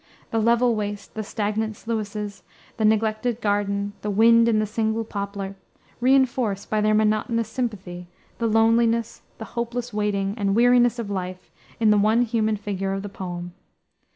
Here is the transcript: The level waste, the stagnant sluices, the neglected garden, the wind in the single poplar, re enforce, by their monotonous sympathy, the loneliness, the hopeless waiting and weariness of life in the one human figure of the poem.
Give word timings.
The 0.31 0.39
level 0.39 0.73
waste, 0.75 1.13
the 1.13 1.21
stagnant 1.21 1.75
sluices, 1.77 2.41
the 2.77 2.85
neglected 2.85 3.39
garden, 3.39 3.93
the 4.01 4.09
wind 4.09 4.47
in 4.47 4.57
the 4.57 4.65
single 4.65 5.03
poplar, 5.03 5.55
re 5.99 6.15
enforce, 6.15 6.65
by 6.65 6.81
their 6.81 6.95
monotonous 6.95 7.49
sympathy, 7.49 8.07
the 8.39 8.47
loneliness, 8.47 9.21
the 9.37 9.45
hopeless 9.53 9.93
waiting 9.93 10.33
and 10.37 10.55
weariness 10.55 10.97
of 10.97 11.11
life 11.11 11.51
in 11.79 11.91
the 11.91 11.99
one 11.99 12.23
human 12.23 12.57
figure 12.57 12.93
of 12.93 13.03
the 13.03 13.09
poem. 13.09 13.53